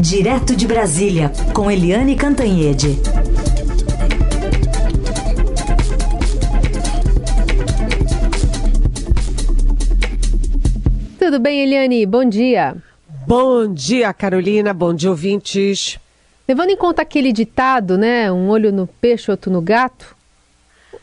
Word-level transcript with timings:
Direto 0.00 0.56
de 0.56 0.66
Brasília, 0.66 1.30
com 1.52 1.70
Eliane 1.70 2.16
Cantanhede. 2.16 2.98
Tudo 11.18 11.38
bem, 11.38 11.60
Eliane? 11.60 12.06
Bom 12.06 12.24
dia. 12.24 12.76
Bom 13.26 13.70
dia, 13.74 14.10
Carolina. 14.14 14.72
Bom 14.72 14.94
dia, 14.94 15.10
ouvintes. 15.10 15.98
Levando 16.48 16.70
em 16.70 16.76
conta 16.78 17.02
aquele 17.02 17.30
ditado, 17.30 17.98
né? 17.98 18.32
Um 18.32 18.48
olho 18.48 18.72
no 18.72 18.86
peixe, 18.86 19.30
outro 19.30 19.52
no 19.52 19.60
gato. 19.60 20.16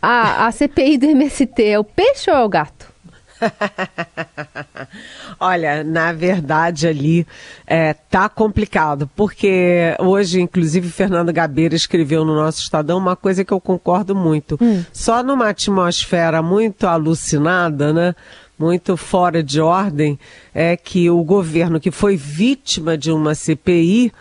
A, 0.01 0.47
a 0.47 0.51
CPI 0.51 0.97
do 0.97 1.05
MST 1.05 1.63
é 1.63 1.77
o 1.77 1.83
peixe 1.83 2.31
ou 2.31 2.37
é 2.37 2.43
o 2.43 2.49
gato? 2.49 2.76
Olha, 5.39 5.83
na 5.83 6.13
verdade 6.13 6.87
ali 6.87 7.27
é, 7.65 7.93
tá 7.93 8.29
complicado, 8.29 9.09
porque 9.15 9.95
hoje, 9.99 10.41
inclusive, 10.41 10.89
Fernando 10.89 11.31
Gabeira 11.31 11.75
escreveu 11.75 12.25
no 12.25 12.35
nosso 12.35 12.61
Estadão 12.61 12.97
uma 12.97 13.15
coisa 13.15 13.43
que 13.43 13.53
eu 13.53 13.59
concordo 13.59 14.15
muito. 14.15 14.57
Hum. 14.61 14.83
Só 14.91 15.23
numa 15.23 15.49
atmosfera 15.49 16.41
muito 16.41 16.87
alucinada, 16.87 17.93
né? 17.93 18.15
Muito 18.57 18.97
fora 18.97 19.43
de 19.43 19.61
ordem, 19.61 20.17
é 20.53 20.75
que 20.75 21.11
o 21.11 21.23
governo 21.23 21.79
que 21.79 21.91
foi 21.91 22.17
vítima 22.17 22.97
de 22.97 23.11
uma 23.11 23.35
CPI 23.35 24.11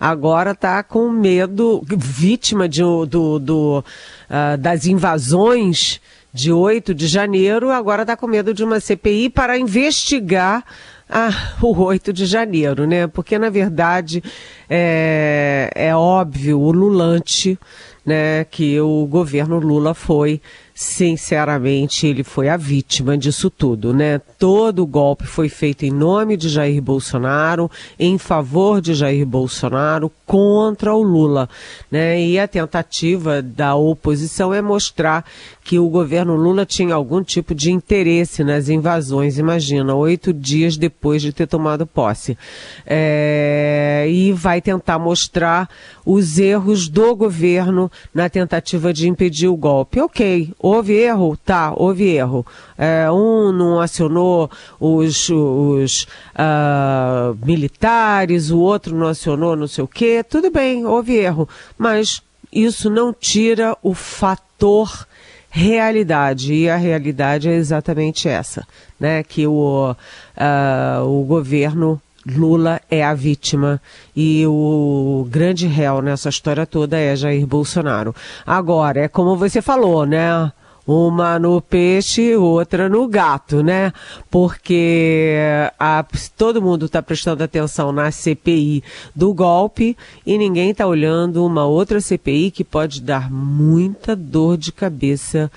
agora 0.00 0.50
está 0.50 0.82
com 0.82 1.08
medo, 1.08 1.80
vítima 1.86 2.68
de, 2.68 2.82
do, 2.82 3.38
do 3.38 3.84
uh, 4.28 4.58
das 4.58 4.84
invasões 4.84 6.00
de 6.34 6.50
8 6.52 6.92
de 6.92 7.06
janeiro, 7.06 7.70
agora 7.70 8.02
está 8.02 8.16
com 8.16 8.26
medo 8.26 8.52
de 8.52 8.64
uma 8.64 8.80
CPI 8.80 9.30
para 9.30 9.56
investigar 9.56 10.64
ah, 11.08 11.30
o 11.62 11.80
8 11.80 12.12
de 12.12 12.26
janeiro, 12.26 12.88
né? 12.88 13.06
Porque, 13.06 13.38
na 13.38 13.48
verdade, 13.48 14.20
é, 14.68 15.70
é 15.76 15.94
óbvio, 15.94 16.58
o 16.58 16.72
Lulante, 16.72 17.56
né, 18.04 18.44
que 18.50 18.80
o 18.80 19.06
governo 19.06 19.60
Lula 19.60 19.94
foi 19.94 20.40
sinceramente, 20.74 22.04
ele 22.06 22.24
foi 22.24 22.48
a 22.48 22.56
vítima 22.56 23.16
disso 23.16 23.48
tudo, 23.48 23.94
né? 23.94 24.20
Todo 24.38 24.82
o 24.82 24.86
golpe 24.86 25.24
foi 25.24 25.48
feito 25.48 25.84
em 25.84 25.90
nome 25.90 26.36
de 26.36 26.48
Jair 26.48 26.82
Bolsonaro, 26.82 27.70
em 27.96 28.18
favor 28.18 28.80
de 28.80 28.92
Jair 28.92 29.24
Bolsonaro, 29.24 30.10
contra 30.26 30.92
o 30.92 31.02
Lula, 31.02 31.48
né? 31.90 32.20
E 32.20 32.38
a 32.38 32.48
tentativa 32.48 33.40
da 33.40 33.76
oposição 33.76 34.52
é 34.52 34.60
mostrar 34.60 35.24
que 35.62 35.78
o 35.78 35.88
governo 35.88 36.34
Lula 36.34 36.66
tinha 36.66 36.94
algum 36.94 37.22
tipo 37.22 37.54
de 37.54 37.70
interesse 37.70 38.42
nas 38.42 38.68
invasões, 38.68 39.38
imagina, 39.38 39.94
oito 39.94 40.32
dias 40.32 40.76
depois 40.76 41.22
de 41.22 41.32
ter 41.32 41.46
tomado 41.46 41.86
posse. 41.86 42.36
É... 42.84 44.06
E 44.08 44.32
vai 44.32 44.60
tentar 44.60 44.98
mostrar 44.98 45.68
os 46.04 46.38
erros 46.38 46.88
do 46.88 47.14
governo 47.16 47.90
na 48.12 48.28
tentativa 48.28 48.92
de 48.92 49.08
impedir 49.08 49.48
o 49.48 49.56
golpe. 49.56 50.00
Ok, 50.00 50.52
Houve 50.66 50.94
erro? 50.94 51.36
Tá, 51.36 51.74
houve 51.76 52.08
erro. 52.08 52.46
É, 52.78 53.10
um 53.10 53.52
não 53.52 53.80
acionou 53.80 54.50
os, 54.80 55.28
os 55.28 56.06
uh, 56.34 57.36
militares, 57.44 58.50
o 58.50 58.58
outro 58.58 58.96
não 58.96 59.08
acionou 59.08 59.54
não 59.56 59.66
sei 59.66 59.84
o 59.84 59.86
quê. 59.86 60.24
Tudo 60.26 60.50
bem, 60.50 60.86
houve 60.86 61.16
erro. 61.16 61.46
Mas 61.76 62.22
isso 62.50 62.88
não 62.88 63.12
tira 63.12 63.76
o 63.82 63.92
fator 63.92 65.06
realidade. 65.50 66.54
E 66.54 66.70
a 66.70 66.76
realidade 66.76 67.46
é 67.46 67.56
exatamente 67.56 68.26
essa, 68.26 68.66
né? 68.98 69.22
Que 69.22 69.46
o, 69.46 69.90
uh, 69.92 71.04
o 71.06 71.24
governo 71.24 72.00
Lula 72.26 72.80
é 72.90 73.04
a 73.04 73.12
vítima 73.12 73.80
e 74.16 74.46
o 74.46 75.26
grande 75.30 75.66
réu 75.66 76.00
nessa 76.00 76.30
história 76.30 76.64
toda 76.64 76.98
é 76.98 77.14
Jair 77.14 77.46
Bolsonaro. 77.46 78.14
Agora, 78.46 79.00
é 79.00 79.08
como 79.08 79.36
você 79.36 79.60
falou, 79.60 80.06
né? 80.06 80.50
Uma 80.86 81.38
no 81.38 81.60
peixe, 81.60 82.36
outra 82.36 82.88
no 82.88 83.08
gato, 83.08 83.62
né? 83.62 83.92
Porque 84.30 85.34
a, 85.78 86.04
todo 86.36 86.60
mundo 86.60 86.86
está 86.86 87.00
prestando 87.00 87.42
atenção 87.42 87.90
na 87.90 88.10
CPI 88.10 88.84
do 89.14 89.32
golpe 89.32 89.96
e 90.26 90.36
ninguém 90.36 90.70
está 90.70 90.86
olhando 90.86 91.44
uma 91.44 91.64
outra 91.64 92.00
CPI 92.00 92.50
que 92.50 92.64
pode 92.64 93.00
dar 93.00 93.30
muita 93.30 94.14
dor 94.14 94.58
de 94.58 94.70
cabeça 94.70 95.50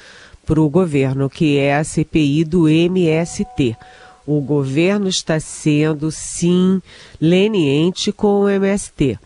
para 0.45 0.61
o 0.61 0.69
governo, 0.69 1.29
que 1.29 1.57
é 1.57 1.75
a 1.75 1.83
CPI 1.83 2.45
do 2.45 2.69
MST 2.69 3.75
o 4.27 4.41
governo 4.41 5.07
está 5.07 5.39
sendo, 5.39 6.11
sim, 6.11 6.81
leniente 7.19 8.11
com 8.11 8.41
o 8.41 8.49
MST. 8.49 9.17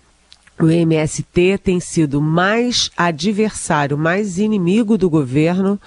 O 0.62 0.70
MST 0.70 1.58
tem 1.64 1.80
sido 1.80 2.22
mais 2.22 2.92
adversário, 2.96 3.98
mais 3.98 4.38
inimigo 4.38 4.98
do 4.98 5.10
governo 5.10 5.80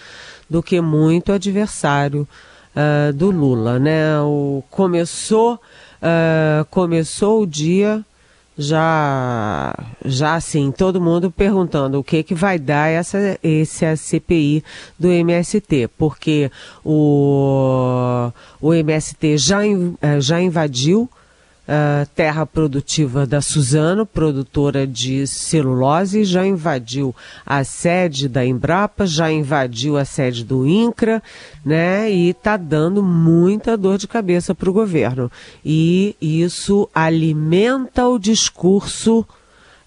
do 0.51 0.63
que 0.63 0.81
muito 0.81 1.33
adversário 1.33 2.27
uh, 2.75 3.13
do 3.13 3.31
Lula, 3.31 3.79
né? 3.79 4.19
O, 4.21 4.65
começou, 4.71 5.55
uh, 5.55 6.65
começou 6.71 7.43
o 7.43 7.47
dia 7.47 8.05
já, 8.57 9.75
já 10.05 10.35
assim, 10.35 10.71
todo 10.71 11.01
mundo 11.01 11.31
perguntando 11.31 11.99
o 11.99 12.05
que 12.05 12.23
que 12.23 12.35
vai 12.35 12.59
dar 12.59 12.89
essa, 12.89 13.39
esse 13.43 13.97
CPI 13.97 14.65
do 14.99 15.09
MST, 15.09 15.89
porque 15.99 16.51
o, 16.85 18.31
o 18.61 18.75
MST 18.75 19.39
já, 19.39 19.67
eh, 19.67 20.21
já 20.21 20.41
invadiu 20.41 21.09
uh, 21.69 22.07
terra 22.15 22.47
produtiva 22.47 23.27
da 23.27 23.41
Suzano, 23.41 24.07
produtora 24.07 24.87
de 24.87 25.27
celulose, 25.27 26.25
já 26.25 26.47
invadiu 26.47 27.15
a 27.45 27.65
sede 27.65 28.29
da 28.29 28.45
Embrapa, 28.45 29.07
já 29.07 29.31
invadiu 29.31 29.97
a 29.97 30.05
sede 30.05 30.45
do 30.45 30.67
INCRA, 30.67 31.23
né? 31.65 32.11
E 32.11 32.31
está 32.31 32.57
dando 32.57 33.03
muita 33.03 33.77
dor 33.77 33.99
de 33.99 34.07
cabeça 34.07 34.55
para 34.55 34.71
o 34.71 34.73
governo. 34.73 35.31
E 35.65 36.17
isso 36.21 36.89
alimenta 36.95 38.07
o 38.07 38.19
discurso 38.19 39.27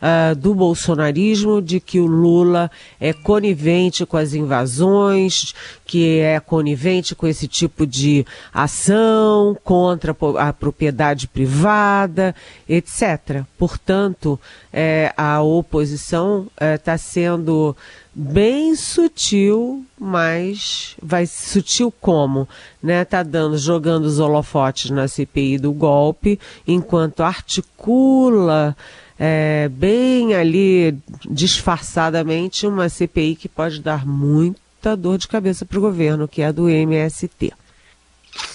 uh, 0.02 0.35
do 0.35 0.53
bolsonarismo 0.53 1.62
de 1.62 1.80
que 1.80 2.00
o 2.00 2.06
Lula 2.06 2.69
é 3.00 3.13
conivente 3.13 4.06
com 4.06 4.18
as 4.18 4.34
invasões, 4.34 5.53
que 5.85 6.19
é 6.19 6.40
conivente 6.40 7.16
com 7.16 7.28
esse 7.28 7.47
tipo 7.47 7.85
de 7.85 8.25
ação 8.53 9.57
contra 9.63 10.16
a 10.38 10.52
propriedade 10.52 11.28
privada, 11.28 12.36
etc. 12.68 13.44
Portanto, 13.57 14.40
é, 14.72 15.13
a 15.18 15.41
oposição 15.41 16.47
está 16.75 16.94
é, 16.94 16.97
sendo 16.97 17.75
bem 18.13 18.75
sutil, 18.75 19.86
mas 19.97 20.96
vai 21.02 21.25
sutil 21.28 21.94
como, 22.02 22.47
né? 22.81 23.06
Tá 23.06 23.22
dando, 23.22 23.57
jogando 23.57 24.06
os 24.06 24.19
holofotes 24.19 24.90
na 24.90 25.07
CPI 25.07 25.59
do 25.59 25.72
golpe, 25.72 26.40
enquanto 26.68 27.22
articula 27.22 28.75
é, 29.20 29.70
bem 29.70 30.36
ali 30.36 30.98
disfarçadamente 31.30 32.68
uma 32.68 32.88
CPI 32.88 33.36
que 33.36 33.50
pode 33.50 33.82
dar 33.82 34.06
muita 34.06 34.96
dor 34.96 35.18
de 35.18 35.28
cabeça 35.28 35.66
para 35.66 35.78
o 35.78 35.82
governo, 35.82 36.28
que 36.28 36.42
é 36.42 36.48
a 36.48 36.52
do 36.52 36.70
MST. 36.70 37.52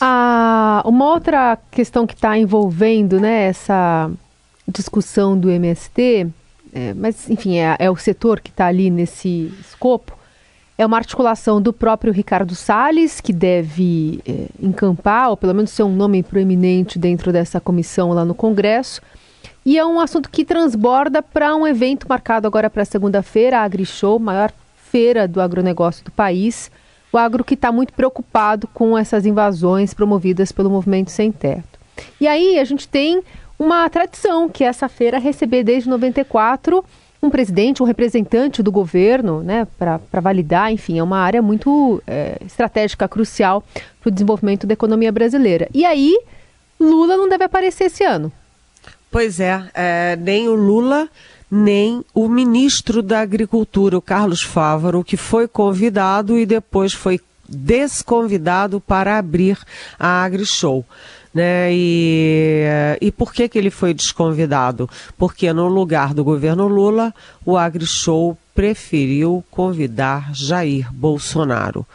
Ah, 0.01 0.83
uma 0.85 1.07
outra 1.07 1.59
questão 1.71 2.07
que 2.07 2.15
está 2.15 2.39
envolvendo 2.39 3.19
né, 3.19 3.45
essa 3.45 4.11
discussão 4.67 5.37
do 5.37 5.51
MST, 5.51 6.29
é, 6.73 6.95
mas 6.95 7.29
enfim, 7.29 7.59
é, 7.59 7.77
é, 7.79 7.91
o 7.91 7.97
setor 7.97 8.41
que 8.41 8.51
está 8.51 8.67
ali 8.67 8.91
nesse 8.91 9.53
escopo, 9.61 10.17
é 10.79 10.87
uma 10.87 10.97
articulação 10.97 11.61
do 11.61 11.73
próprio 11.73 12.13
Ricardo 12.13 12.55
Salles, 12.55 13.21
que 13.21 13.33
deve 13.33 14.21
é, 14.27 14.47
encampar, 14.61 15.31
ou 15.31 15.37
pelo 15.37 15.55
menos 15.55 15.71
ser 15.71 15.83
um 15.83 15.95
nome 15.95 16.23
proeminente 16.23 16.99
dentro 16.99 17.33
dessa 17.33 17.61
comissão 17.61 18.11
lá 18.13 18.25
no 18.25 18.35
Congresso, 18.35 19.03
e 19.65 19.79
é 19.79 19.85
um 19.85 20.01
assunto 20.01 20.29
que 20.29 20.45
transborda 20.45 21.23
para 21.23 21.55
um 21.55 21.67
evento 21.67 22.07
marcado 22.09 22.47
agora 22.47 22.69
para 22.69 22.85
segunda-feira, 22.85 23.59
a 23.59 23.63
AgriShow, 23.63 24.19
maior 24.19 24.53
feira 24.77 25.29
do 25.29 25.41
agronegócio 25.41 26.05
do 26.05 26.11
país. 26.11 26.71
O 27.13 27.19
agro 27.19 27.45
que 27.45 27.55
está 27.55 27.71
muito 27.71 27.93
preocupado 27.93 28.67
com 28.69 28.97
essas 28.97 29.25
invasões 29.27 29.95
promovidas 29.95 30.51
pelo 30.51 30.71
movimento 30.71 31.11
Sem 31.11 31.31
Teto. 31.31 31.79
E 32.21 32.27
aí 32.27 32.59
a 32.59 32.65
gente 32.65 32.89
tem 32.89 33.23
uma 33.59 33.89
tradição, 33.89 34.49
que 34.49 34.65
é 34.65 34.67
essa 34.67 34.89
feira 34.89 35.19
receber 35.19 35.63
desde 35.63 35.89
94 35.89 36.85
um 37.23 37.31
presidente, 37.31 37.83
um 37.83 37.87
representante 37.87 38.63
do 38.65 38.73
governo, 38.73 39.43
né, 39.45 39.67
para 39.79 40.21
validar, 40.21 40.73
enfim, 40.73 40.99
é 40.99 41.03
uma 41.03 41.19
área 41.19 41.41
muito 41.41 42.03
é, 42.05 42.37
estratégica, 42.45 43.07
crucial 43.07 43.63
para 44.01 44.09
o 44.09 44.11
desenvolvimento 44.11 44.67
da 44.67 44.73
economia 44.73 45.13
brasileira. 45.13 45.69
E 45.73 45.85
aí, 45.85 46.19
Lula 46.81 47.17
não 47.17 47.29
deve 47.29 47.45
aparecer 47.45 47.85
esse 47.85 48.03
ano. 48.03 48.33
Pois 49.13 49.39
é, 49.41 49.63
é, 49.75 50.17
nem 50.17 50.49
o 50.49 50.55
Lula, 50.55 51.07
nem 51.51 52.03
o 52.15 52.27
ministro 52.31 53.03
da 53.03 53.21
Agricultura, 53.21 53.99
o 53.99 54.01
Carlos 54.01 54.43
Fávaro, 54.43 55.05
que 55.05 55.19
foi 55.19 55.47
convidado 55.47 56.39
e 56.39 56.47
depois 56.47 56.95
foi 56.95 57.21
desconvidado 57.47 58.81
para 58.81 59.19
abrir 59.19 59.59
a 60.01 60.25
AgriShow. 60.25 60.83
Né? 61.35 61.69
E, 61.75 62.65
e 63.03 63.13
por 63.13 63.35
que, 63.35 63.51
que 63.51 63.59
ele 63.59 63.71
foi 63.71 63.93
desconvidado? 63.93 64.89
Porque 65.19 65.53
no 65.53 65.69
lugar 65.69 66.15
do 66.15 66.25
governo 66.25 66.67
Lula, 66.67 67.15
o 67.45 67.59
AgriShow 67.59 68.39
preferiu 68.55 69.45
convidar 69.51 70.31
Jair 70.33 70.91
Bolsonaro. 70.91 71.87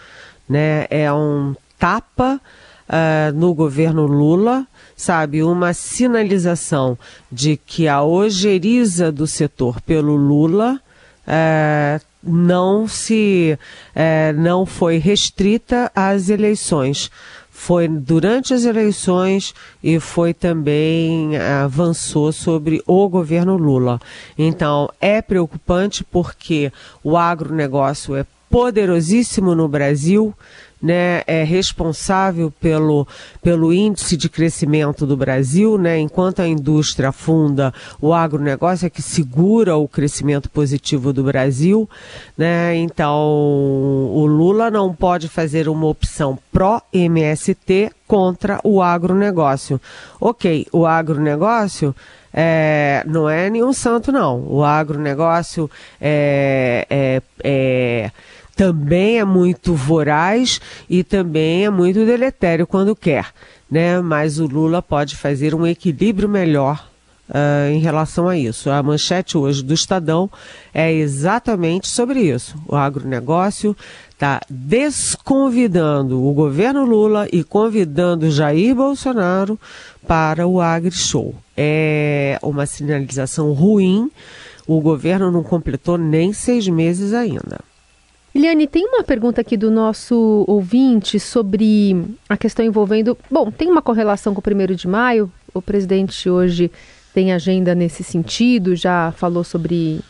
Né? 0.48 0.86
É 0.92 1.12
um 1.12 1.56
tapa 1.80 2.40
uh, 2.88 3.36
no 3.36 3.56
governo 3.56 4.06
Lula, 4.06 4.68
sabe, 4.98 5.44
uma 5.44 5.74
sinalização 5.74 6.98
de 7.32 7.56
que 7.56 7.88
a 7.88 8.04
ojeriza 8.04 9.12
do 9.12 9.28
setor 9.28 9.80
pelo 9.82 10.16
Lula 10.16 10.82
uh, 11.28 12.06
não 12.24 12.88
se 12.88 13.58
uh, 13.96 14.42
não 14.42 14.66
foi 14.66 14.98
restrita 14.98 15.92
às 15.96 16.30
eleições. 16.30 17.12
Foi 17.52 17.88
durante 17.88 18.54
as 18.54 18.66
eleições 18.66 19.54
e 19.84 20.00
foi 20.00 20.34
também 20.34 21.38
avançou 21.38 22.32
sobre 22.32 22.82
o 22.86 23.08
governo 23.10 23.56
Lula. 23.58 24.00
Então 24.38 24.90
é 25.02 25.22
preocupante 25.22 26.04
porque 26.04 26.72
o 27.04 27.18
agronegócio 27.18 28.16
é 28.16 28.26
poderosíssimo 28.50 29.56
no 29.56 29.68
Brasil, 29.68 30.34
né, 30.82 31.24
é 31.26 31.44
responsável 31.44 32.52
pelo, 32.52 33.08
pelo 33.42 33.74
índice 33.74 34.16
de 34.16 34.30
crescimento 34.30 35.06
do 35.06 35.18
Brasil, 35.18 35.78
né, 35.78 36.00
enquanto 36.00 36.42
a 36.42 36.48
indústria 36.48 37.10
afunda, 37.10 37.74
o 38.00 38.14
agronegócio 38.14 38.86
é 38.86 38.90
que 38.90 39.02
segura 39.02 39.76
o 39.76 39.88
crescimento 39.88 40.50
positivo 40.50 41.12
do 41.12 41.24
Brasil, 41.24 41.90
né, 42.38 42.76
então 42.76 43.18
o 43.18 44.26
Lula 44.28 44.70
não 44.70 44.94
pode 44.94 45.28
fazer 45.28 45.68
uma 45.68 45.88
opção 45.88 46.38
pró-MST 46.52 47.92
contra 48.08 48.60
o 48.64 48.82
agronegócio. 48.82 49.82
Ok, 50.20 50.68
o 50.72 50.86
agronegócio 50.86 51.94
é, 52.34 53.04
não 53.08 53.28
é 53.28 53.50
nenhum 53.50 53.74
santo, 53.74 54.12
não. 54.12 54.46
O 54.48 54.64
agronegócio 54.64 55.70
é, 56.00 56.86
é, 56.90 57.22
é 57.44 58.12
também 58.58 59.20
é 59.20 59.24
muito 59.24 59.76
voraz 59.76 60.60
e 60.90 61.04
também 61.04 61.66
é 61.66 61.70
muito 61.70 62.04
deletério 62.04 62.66
quando 62.66 62.96
quer, 62.96 63.28
né? 63.70 64.02
Mas 64.02 64.40
o 64.40 64.48
Lula 64.48 64.82
pode 64.82 65.16
fazer 65.16 65.54
um 65.54 65.66
equilíbrio 65.66 66.28
melhor 66.28 66.90
uh, 67.30 67.72
em 67.72 67.78
relação 67.78 68.28
a 68.28 68.36
isso. 68.36 68.72
A 68.72 68.82
manchete 68.82 69.38
hoje 69.38 69.64
do 69.64 69.76
Estadão 69.76 70.28
é 70.74 70.92
exatamente 70.92 71.88
sobre 71.88 72.22
isso. 72.22 72.58
O 72.68 72.76
agronegócio 72.76 73.78
está 74.10 74.42
desconvidando 74.50 76.26
o 76.26 76.34
governo 76.34 76.84
Lula 76.84 77.28
e 77.32 77.44
convidando 77.44 78.32
Jair 78.32 78.74
Bolsonaro 78.74 79.60
para 80.08 80.48
o 80.48 80.60
AgriShow. 80.60 81.36
É 81.56 82.40
uma 82.42 82.66
sinalização 82.66 83.54
ruim. 83.54 84.10
O 84.66 84.82
governo 84.82 85.32
não 85.32 85.44
completou 85.44 85.96
nem 85.96 86.34
seis 86.34 86.68
meses 86.68 87.14
ainda. 87.14 87.60
Eliane, 88.38 88.68
tem 88.68 88.86
uma 88.86 89.04
pergunta 89.04 89.42
aqui 89.42 89.58
do 89.58 89.72
nosso 89.72 90.46
ouvinte 90.48 91.20
sobre 91.20 92.06
a 92.30 92.38
questão 92.38 92.64
envolvendo. 92.64 93.18
Bom, 93.32 93.50
tem 93.50 93.68
uma 93.68 93.82
correlação 93.82 94.32
com 94.32 94.40
o 94.40 94.44
primeiro 94.44 94.76
de 94.76 94.88
maio. 94.88 95.32
O 95.56 95.60
presidente 95.60 96.30
hoje 96.30 96.72
tem 97.16 97.34
agenda 97.34 97.74
nesse 97.74 98.04
sentido, 98.04 98.76
já 98.76 99.12
falou 99.18 99.44
sobre, 99.44 100.02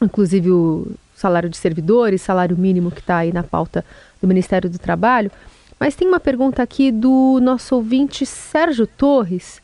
inclusive, 0.00 0.50
o 0.50 0.86
salário 1.14 1.50
de 1.50 1.58
servidores, 1.58 2.22
salário 2.22 2.56
mínimo 2.56 2.90
que 2.90 3.00
está 3.00 3.18
aí 3.18 3.30
na 3.30 3.42
pauta 3.42 3.84
do 4.22 4.26
Ministério 4.26 4.70
do 4.70 4.78
Trabalho. 4.78 5.30
Mas 5.78 5.94
tem 5.94 6.08
uma 6.08 6.18
pergunta 6.18 6.62
aqui 6.62 6.90
do 6.90 7.40
nosso 7.42 7.74
ouvinte 7.74 8.24
Sérgio 8.24 8.86
Torres 8.86 9.60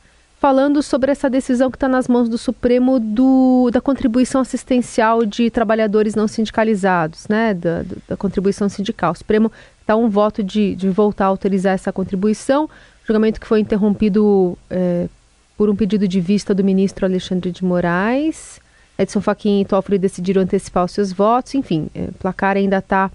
falando 0.46 0.81
sobre 0.81 1.10
essa 1.10 1.28
decisão 1.28 1.72
que 1.72 1.76
está 1.76 1.88
nas 1.88 2.06
mãos 2.06 2.28
do 2.28 2.38
Supremo 2.38 3.00
do, 3.00 3.69
da 3.72 3.81
contribuição 3.81 4.40
assistencial 4.40 5.26
de 5.26 5.50
trabalhadores 5.50 6.14
não 6.14 6.28
sindicalizados, 6.28 7.26
né, 7.26 7.52
da, 7.52 7.84
da 8.06 8.16
contribuição 8.16 8.69
sindical. 8.69 9.10
O 9.10 9.16
Supremo 9.16 9.50
está 9.81 9.96
um 9.96 10.08
voto 10.08 10.44
de, 10.44 10.76
de 10.76 10.88
voltar 10.88 11.25
a 11.25 11.28
autorizar 11.28 11.75
essa 11.75 11.93
contribuição, 11.93 12.70
julgamento 13.04 13.40
que 13.40 13.46
foi 13.48 13.58
interrompido 13.58 14.56
é, 14.70 15.08
por 15.56 15.69
um 15.69 15.75
pedido 15.75 16.06
de 16.06 16.20
vista 16.20 16.54
do 16.54 16.62
ministro 16.62 17.04
Alexandre 17.04 17.50
de 17.50 17.64
Moraes. 17.64 18.60
Edson 18.96 19.20
Fachin 19.20 19.62
e 19.62 19.64
Toffoli 19.64 19.98
decidiram 19.98 20.43
antecipar 20.43 20.84
os 20.84 20.93
seus 20.93 21.12
votos, 21.12 21.56
enfim, 21.56 21.88
é, 21.93 22.02
o 22.02 22.12
placar 22.20 22.56
ainda 22.56 22.78
está 22.78 23.10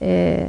é, 0.00 0.48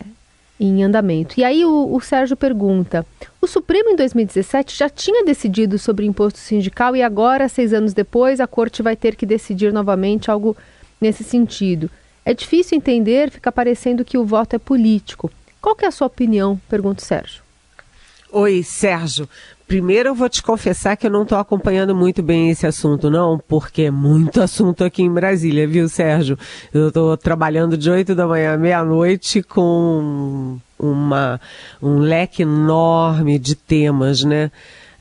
em 0.59 0.83
andamento. 0.83 1.39
E 1.39 1.43
aí 1.43 1.65
o, 1.65 1.93
o, 1.93 1.99
Sérgio 2.01 2.37
pergunta: 2.37 3.05
o 3.41 3.47
Supremo 3.47 3.89
em 3.89 3.95
2017 3.95 4.77
já 4.77 4.89
tinha 4.89 5.23
decidido 5.23 5.77
sobre 5.77 6.05
imposto 6.05 6.39
sindical 6.39 6.95
e 6.95 7.01
agora, 7.01 7.49
seis 7.49 7.73
anos 7.73 7.93
depois, 7.93 8.39
a 8.39 8.47
corte 8.47 8.81
vai 8.81 8.95
ter 8.95 9.15
que 9.15 9.25
decidir 9.25 9.73
novamente 9.73 10.29
algo 10.29 10.55
nesse 10.99 11.23
sentido. 11.23 11.89
É 12.25 12.33
difícil 12.33 12.77
entender, 12.77 13.29
fica 13.29 13.51
parecendo 13.51 14.05
que 14.05 14.17
o 14.17 14.25
voto 14.25 14.55
é 14.55 14.59
político. 14.59 15.29
Qual 15.61 15.75
que 15.75 15.85
é 15.85 15.87
a 15.87 15.91
sua 15.91 16.07
opinião? 16.07 16.59
Pergunta 16.69 17.01
o 17.01 17.05
Sérgio. 17.05 17.43
Oi, 18.31 18.63
Sérgio. 18.63 19.27
Primeiro 19.73 20.09
eu 20.09 20.13
vou 20.13 20.29
te 20.29 20.43
confessar 20.43 20.95
que 20.95 21.07
eu 21.07 21.09
não 21.09 21.23
estou 21.23 21.35
acompanhando 21.35 21.95
muito 21.95 22.21
bem 22.21 22.51
esse 22.51 22.67
assunto, 22.67 23.09
não, 23.09 23.39
porque 23.39 23.81
é 23.81 23.89
muito 23.89 24.37
assunto 24.39 24.83
aqui 24.83 25.01
em 25.01 25.11
Brasília, 25.11 25.67
viu, 25.67 25.89
Sérgio? 25.89 26.37
Eu 26.71 26.89
estou 26.89 27.17
trabalhando 27.17 27.75
de 27.75 27.89
8 27.89 28.13
da 28.13 28.27
manhã 28.27 28.53
à 28.53 28.57
meia-noite 28.57 29.41
com 29.41 30.59
uma, 30.77 31.41
um 31.81 31.97
leque 31.97 32.43
enorme 32.43 33.39
de 33.39 33.55
temas, 33.55 34.23
né? 34.23 34.51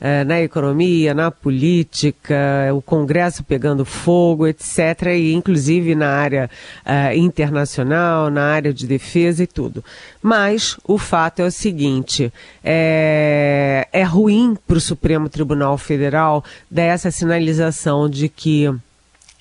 É, 0.03 0.25
na 0.25 0.41
economia, 0.41 1.13
na 1.13 1.31
política, 1.31 2.35
o 2.75 2.81
Congresso 2.81 3.41
pegando 3.41 3.85
fogo, 3.85 4.45
etc., 4.45 5.13
e 5.15 5.33
inclusive 5.33 5.95
na 5.95 6.09
área 6.09 6.49
é, 6.83 7.15
internacional, 7.15 8.29
na 8.29 8.43
área 8.43 8.73
de 8.73 8.85
defesa 8.85 9.43
e 9.43 9.47
tudo. 9.47 9.81
Mas 10.21 10.77
o 10.83 10.97
fato 10.97 11.39
é 11.39 11.45
o 11.45 11.51
seguinte: 11.51 12.33
é, 12.61 13.87
é 13.93 14.03
ruim 14.03 14.57
para 14.67 14.75
o 14.75 14.81
Supremo 14.81 15.29
Tribunal 15.29 15.77
Federal 15.77 16.43
dar 16.69 16.83
essa 16.83 17.09
sinalização 17.09 18.09
de 18.09 18.27
que 18.27 18.69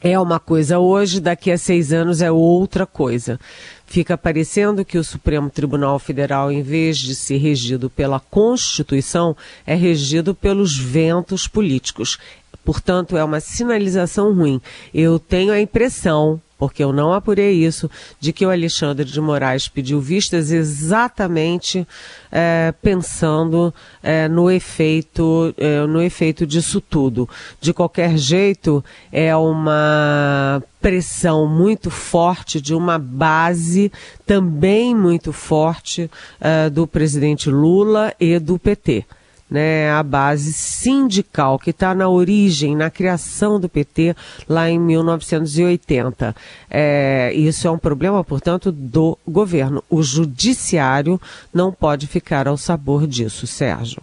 é 0.03 0.19
uma 0.19 0.41
coisa 0.41 0.79
hoje, 0.79 1.21
daqui 1.21 1.51
a 1.51 1.57
seis 1.57 1.93
anos 1.93 2.21
é 2.21 2.31
outra 2.31 2.85
coisa. 2.85 3.39
Fica 3.87 4.19
parecendo 4.19 4.85
que 4.85 4.99
o 4.99 5.05
Supremo 5.05 5.49
Tribunal 5.49 5.99
Federal, 5.99 6.51
em 6.51 6.63
vez 6.63 6.99
de 6.99 7.15
ser 7.15 7.37
regido 7.37 7.89
pela 7.89 8.19
Constituição, 8.19 9.37
é 9.67 9.75
regido 9.75 10.35
pelos 10.35 10.77
ventos 10.77 11.47
políticos. 11.47 12.19
Portanto, 12.65 13.17
é 13.17 13.23
uma 13.23 13.39
sinalização 13.39 14.35
ruim. 14.35 14.61
Eu 14.93 15.19
tenho 15.19 15.53
a 15.53 15.61
impressão, 15.61 16.41
porque 16.63 16.85
eu 16.85 16.93
não 16.93 17.13
apurei 17.13 17.55
isso, 17.55 17.91
de 18.21 18.33
que 18.33 18.47
o 18.47 18.51
Alexandre 18.51 19.05
de 19.05 19.21
Moraes 19.21 19.67
pediu 19.67 20.01
vistas 20.01 20.53
exatamente 20.53 21.85
é, 22.31 22.73
pensando 22.81 23.75
é, 24.01 24.29
no 24.29 24.49
efeito 24.49 25.53
é, 25.59 25.85
no 25.89 26.01
efeito 26.01 26.47
disso 26.47 26.81
tudo. 26.81 27.29
De 27.61 27.75
qualquer 27.75 28.17
jeito, 28.17 28.85
é 29.11 29.35
uma 29.35 30.63
pressão 30.81 31.49
muito 31.49 31.91
forte 31.91 32.61
de 32.61 32.77
uma 32.77 32.97
base 32.97 33.91
também 34.25 34.95
muito 34.95 35.33
forte 35.33 36.09
uh, 36.41 36.71
do 36.71 36.87
presidente 36.87 37.51
Lula 37.51 38.15
e 38.21 38.39
do 38.39 38.57
PT 38.57 39.05
né, 39.53 39.91
a 39.91 40.03
base 40.03 40.51
sindical 40.51 41.59
que 41.59 41.71
está 41.71 41.94
na 41.94 42.09
origem, 42.09 42.75
na 42.75 42.89
criação 42.89 43.61
do 43.61 43.69
PT 43.69 44.17
lá 44.49 44.71
em 44.71 44.81
1980. 44.81 46.35
É, 46.71 47.31
isso 47.35 47.69
é 47.69 47.71
um 47.71 47.77
problema, 47.77 48.25
portanto, 48.25 48.73
do 48.73 49.19
governo. 49.29 49.85
O 49.91 50.03
judiciário 50.03 51.21
não 51.53 51.71
pode 51.71 52.06
ficar 52.06 52.49
ao 52.49 52.56
sabor 52.56 53.06
disso, 53.06 53.47
Sérgio. 53.47 54.03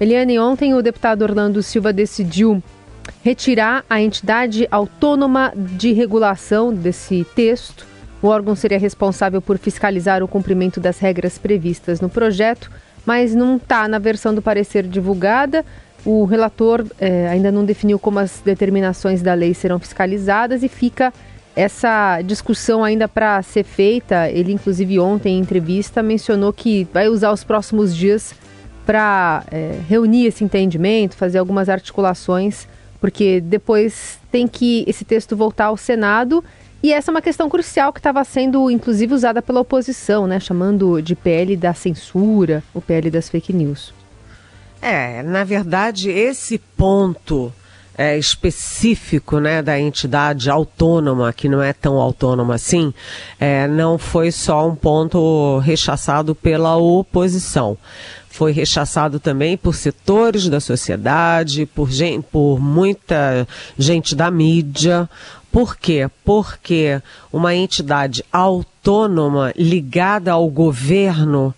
Eliane, 0.00 0.40
ontem 0.40 0.74
o 0.74 0.82
deputado 0.82 1.22
Orlando 1.22 1.62
Silva 1.62 1.92
decidiu 1.92 2.60
retirar 3.22 3.84
a 3.88 4.00
entidade 4.02 4.66
autônoma 4.72 5.52
de 5.54 5.92
regulação 5.92 6.74
desse 6.74 7.24
texto. 7.36 7.86
O 8.20 8.26
órgão 8.26 8.56
seria 8.56 8.78
responsável 8.78 9.40
por 9.40 9.56
fiscalizar 9.56 10.20
o 10.20 10.28
cumprimento 10.28 10.80
das 10.80 10.98
regras 10.98 11.38
previstas 11.38 12.00
no 12.00 12.08
projeto 12.08 12.68
mas 13.04 13.34
não 13.34 13.56
está 13.56 13.88
na 13.88 13.98
versão 13.98 14.34
do 14.34 14.42
parecer 14.42 14.86
divulgada. 14.86 15.64
O 16.04 16.24
relator 16.24 16.84
é, 16.98 17.28
ainda 17.28 17.52
não 17.52 17.64
definiu 17.64 17.98
como 17.98 18.18
as 18.18 18.40
determinações 18.44 19.20
da 19.22 19.34
lei 19.34 19.52
serão 19.52 19.78
fiscalizadas 19.78 20.62
e 20.62 20.68
fica 20.68 21.12
essa 21.54 22.22
discussão 22.22 22.82
ainda 22.82 23.06
para 23.08 23.42
ser 23.42 23.64
feita. 23.64 24.28
Ele, 24.30 24.52
inclusive, 24.52 24.98
ontem 24.98 25.36
em 25.36 25.40
entrevista 25.40 26.02
mencionou 26.02 26.52
que 26.52 26.86
vai 26.92 27.08
usar 27.08 27.32
os 27.32 27.44
próximos 27.44 27.94
dias 27.94 28.34
para 28.86 29.44
é, 29.50 29.78
reunir 29.88 30.26
esse 30.26 30.42
entendimento, 30.42 31.14
fazer 31.16 31.38
algumas 31.38 31.68
articulações, 31.68 32.66
porque 33.00 33.40
depois 33.40 34.18
tem 34.32 34.48
que 34.48 34.84
esse 34.86 35.04
texto 35.04 35.36
voltar 35.36 35.66
ao 35.66 35.76
Senado 35.76 36.42
e 36.82 36.92
essa 36.92 37.10
é 37.10 37.12
uma 37.12 37.22
questão 37.22 37.48
crucial 37.48 37.92
que 37.92 38.00
estava 38.00 38.22
sendo, 38.24 38.70
inclusive, 38.70 39.14
usada 39.14 39.42
pela 39.42 39.60
oposição, 39.60 40.26
né? 40.26 40.40
Chamando 40.40 41.02
de 41.02 41.14
PL 41.14 41.56
da 41.56 41.74
censura, 41.74 42.62
o 42.72 42.80
PL 42.80 43.10
das 43.10 43.28
fake 43.28 43.52
news. 43.52 43.92
É, 44.80 45.22
na 45.22 45.44
verdade, 45.44 46.10
esse 46.10 46.56
ponto 46.58 47.52
é, 48.00 48.16
específico 48.16 49.38
né, 49.38 49.60
da 49.60 49.78
entidade 49.78 50.48
autônoma, 50.48 51.34
que 51.34 51.50
não 51.50 51.60
é 51.60 51.74
tão 51.74 51.96
autônoma 51.96 52.54
assim, 52.54 52.94
é, 53.38 53.68
não 53.68 53.98
foi 53.98 54.32
só 54.32 54.66
um 54.66 54.74
ponto 54.74 55.58
rechaçado 55.58 56.34
pela 56.34 56.76
oposição. 56.76 57.76
Foi 58.30 58.52
rechaçado 58.52 59.20
também 59.20 59.54
por 59.54 59.74
setores 59.74 60.48
da 60.48 60.60
sociedade, 60.60 61.66
por, 61.66 61.90
gente, 61.90 62.24
por 62.30 62.58
muita 62.58 63.46
gente 63.76 64.14
da 64.14 64.30
mídia. 64.30 65.06
Por 65.52 65.76
quê? 65.76 66.08
Porque 66.24 67.00
uma 67.32 67.54
entidade 67.54 68.24
autônoma 68.32 69.52
ligada 69.56 70.32
ao 70.32 70.48
governo 70.48 71.54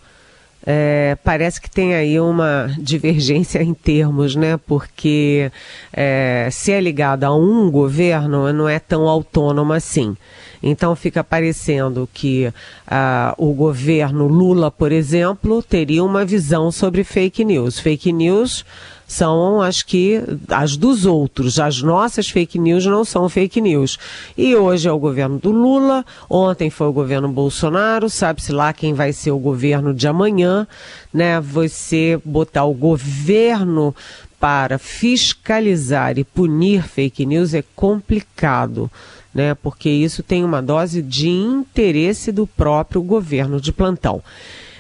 é, 0.65 1.17
parece 1.25 1.61
que 1.61 1.69
tem 1.69 1.95
aí 1.95 2.19
uma 2.21 2.73
divergência 2.79 3.63
em 3.63 3.75
termos, 3.75 4.37
né? 4.37 4.57
Porque 4.57 5.51
é, 5.93 6.49
se 6.51 6.73
é 6.73 6.81
ligada 6.81 7.27
a 7.27 7.35
um 7.35 7.71
governo, 7.71 8.53
não 8.53 8.69
é 8.69 8.79
tão 8.79 9.09
autônoma 9.09 9.77
assim. 9.77 10.17
Então 10.63 10.95
fica 10.95 11.25
parecendo 11.25 12.09
que 12.13 12.53
ah, 12.87 13.35
o 13.37 13.53
governo 13.53 14.29
Lula, 14.29 14.71
por 14.71 14.93
exemplo, 14.93 15.63
teria 15.63 16.05
uma 16.05 16.25
visão 16.25 16.71
sobre 16.71 17.03
fake 17.03 17.45
news. 17.45 17.81
Fake 17.81 18.13
news 18.13 18.65
são 19.13 19.61
as 19.61 19.83
que 19.83 20.23
as 20.49 20.77
dos 20.77 21.05
outros. 21.05 21.59
As 21.59 21.83
nossas 21.83 22.29
fake 22.29 22.59
news 22.59 22.87
não 22.87 23.05
são 23.05 23.29
fake 23.29 23.61
news. 23.61 23.99
E 24.39 24.57
hoje 24.57 24.89
é 24.89 24.93
o 24.93 24.99
governo 24.99 25.39
do 25.39 25.51
Lula, 25.51 26.05
ontem 26.31 26.71
foi 26.71 26.87
o 26.87 26.93
governo 26.93 27.29
Bolsonaro, 27.29 28.09
sabe-se 28.09 28.53
lá 28.53 28.73
quem 28.73 28.95
vai 28.95 29.13
ser 29.13 29.31
o 29.31 29.39
governo 29.39 29.93
de 29.93 30.09
amanhã, 30.09 30.67
né? 31.13 31.41
Você 31.41 32.19
botar 32.25 32.65
o 32.65 32.73
governo 32.73 33.95
para 34.41 34.79
fiscalizar 34.79 36.19
e 36.19 36.25
punir 36.25 36.83
fake 36.83 37.27
news 37.27 37.53
é 37.55 37.63
complicado. 37.77 38.91
Né, 39.35 39.55
porque 39.55 39.89
isso 39.89 40.23
tem 40.23 40.45
uma 40.45 40.61
dose 40.61 41.01
de 41.01 41.31
interesse 41.31 42.31
do 42.31 42.47
próprio 42.47 43.03
governo 43.03 43.59
de 43.59 43.73
plantão. 43.73 44.23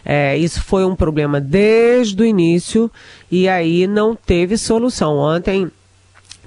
É, 0.04 0.36
isso 0.36 0.62
foi 0.62 0.84
um 0.84 0.96
problema 0.96 1.40
desde 1.40 2.22
o 2.22 2.26
início 2.26 2.90
e 3.30 3.48
aí 3.48 3.86
não 3.86 4.14
teve 4.14 4.58
solução. 4.58 5.16
Ontem 5.16 5.70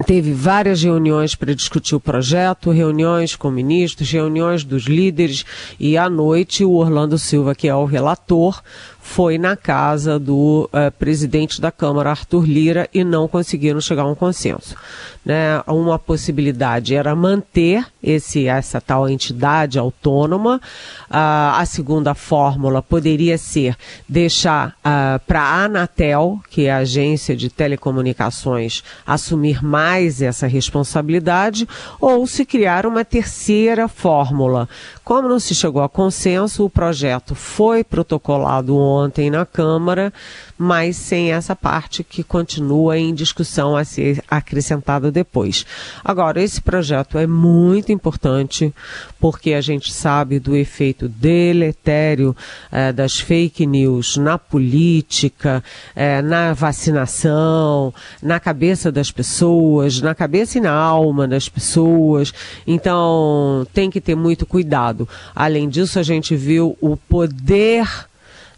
teve 0.06 0.34
várias 0.34 0.84
reuniões 0.84 1.36
para 1.36 1.56
discutir 1.56 1.96
o 1.96 2.00
projeto, 2.00 2.70
reuniões 2.70 3.36
com 3.36 3.50
ministros, 3.50 4.12
reuniões 4.12 4.64
dos 4.64 4.84
líderes 4.84 5.46
e 5.80 5.98
à 5.98 6.10
noite 6.10 6.66
o 6.66 6.74
Orlando 6.74 7.18
Silva, 7.18 7.56
que 7.56 7.68
é 7.68 7.76
o 7.76 7.86
relator, 7.86 8.62
foi 9.06 9.38
na 9.38 9.56
casa 9.56 10.20
do 10.20 10.68
uh, 10.74 10.92
presidente 10.98 11.62
da 11.62 11.72
Câmara, 11.72 12.10
Arthur 12.10 12.44
Lira, 12.44 12.90
e 12.92 13.04
não 13.04 13.28
conseguiram 13.28 13.80
chegar 13.80 14.02
a 14.02 14.08
um 14.08 14.16
consenso. 14.16 14.76
Né? 15.24 15.62
Uma 15.68 15.98
possibilidade 15.98 16.96
era 16.96 17.16
manter 17.16 17.86
esse, 18.04 18.48
essa 18.48 18.82
tal 18.82 19.08
entidade 19.08 19.78
autônoma. 19.78 20.60
Uh, 21.06 21.54
a 21.54 21.64
segunda 21.66 22.14
fórmula 22.16 22.82
poderia 22.82 23.38
ser 23.38 23.78
deixar 24.10 24.70
uh, 24.80 25.20
para 25.26 25.42
a 25.42 25.64
Anatel, 25.64 26.40
que 26.50 26.66
é 26.66 26.74
a 26.74 26.78
agência 26.78 27.38
de 27.38 27.48
telecomunicações, 27.48 28.84
assumir 29.06 29.64
mais 29.64 30.22
essa 30.22 30.48
responsabilidade, 30.48 31.68
ou 32.02 32.26
se 32.26 32.44
criar 32.44 32.86
uma 32.88 33.06
terceira 33.06 33.88
fórmula. 33.88 34.68
Como 35.04 35.30
não 35.30 35.40
se 35.40 35.54
chegou 35.54 35.84
a 35.84 35.88
consenso, 35.88 36.66
o 36.66 36.70
projeto 36.70 37.36
foi 37.36 37.84
protocolado 37.84 38.76
ontem 38.76 38.95
ontem 38.96 39.30
na 39.30 39.46
Câmara, 39.46 40.14
mas 40.58 40.96
sem 40.96 41.32
essa 41.32 41.56
parte 41.56 42.04
que 42.04 42.24
continua 42.24 42.98
em 42.98 43.14
discussão 43.14 43.75
a 43.75 43.84
ser 43.84 44.24
acrescentada 44.30 45.12
depois. 45.12 45.66
Agora, 46.04 46.42
esse 46.42 46.62
projeto 46.62 47.18
é 47.18 47.28
muito 47.28 47.92
importante 47.92 48.74
porque 49.20 49.54
a 49.54 49.62
gente 49.62 49.92
sabe 49.92 50.40
do 50.40 50.56
efeito 50.56 51.10
deletério 51.10 52.36
eh, 52.72 52.94
das 52.94 53.20
fake 53.20 53.66
news 53.66 54.18
na 54.18 54.38
política, 54.38 55.64
eh, 55.96 56.22
na 56.22 56.54
vacinação, 56.54 57.94
na 58.22 58.40
cabeça 58.40 58.92
das 58.92 59.12
pessoas, 59.12 60.02
na 60.02 60.16
cabeça 60.16 60.58
e 60.58 60.62
na 60.62 60.72
alma 60.72 61.28
das 61.28 61.50
pessoas. 61.50 62.34
Então, 62.66 63.68
tem 63.74 63.90
que 63.90 64.00
ter 64.00 64.16
muito 64.16 64.46
cuidado. 64.46 65.08
Além 65.36 65.68
disso, 65.68 66.00
a 66.00 66.04
gente 66.04 66.36
viu 66.36 66.78
o 66.80 66.96
poder 66.96 67.88